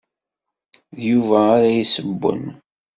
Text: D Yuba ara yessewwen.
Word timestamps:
D 0.97 0.99
Yuba 1.09 1.39
ara 1.55 1.69
yessewwen. 1.77 2.43